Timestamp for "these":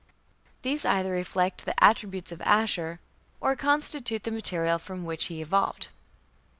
0.63-0.83